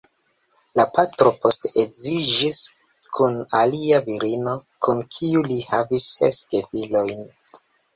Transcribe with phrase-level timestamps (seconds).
[0.77, 2.59] La patro poste edziĝis
[3.19, 7.27] kun alia virino, kun kiu li havis ses gefilojn.